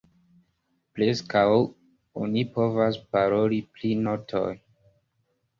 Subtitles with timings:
[0.99, 1.43] Preskaŭ
[2.23, 4.49] oni povas paroli pri notoj.